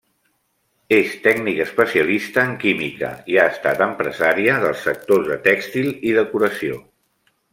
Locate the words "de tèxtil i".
5.35-6.17